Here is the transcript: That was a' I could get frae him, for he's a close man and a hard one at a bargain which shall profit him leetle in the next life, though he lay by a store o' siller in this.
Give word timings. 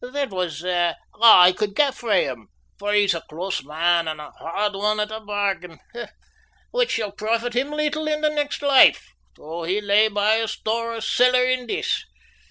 That 0.13 0.31
was 0.31 0.63
a' 0.65 0.97
I 1.21 1.51
could 1.51 1.75
get 1.75 1.93
frae 1.93 2.23
him, 2.23 2.47
for 2.79 2.91
he's 2.93 3.13
a 3.13 3.21
close 3.29 3.63
man 3.63 4.07
and 4.07 4.19
a 4.19 4.31
hard 4.31 4.73
one 4.73 4.99
at 4.99 5.11
a 5.11 5.19
bargain 5.19 5.77
which 6.71 6.89
shall 6.93 7.11
profit 7.11 7.53
him 7.53 7.69
leetle 7.69 8.07
in 8.07 8.21
the 8.21 8.31
next 8.31 8.63
life, 8.63 9.11
though 9.35 9.61
he 9.61 9.79
lay 9.79 10.07
by 10.07 10.37
a 10.37 10.47
store 10.47 10.93
o' 10.93 11.01
siller 11.01 11.43
in 11.45 11.67
this. 11.67 12.03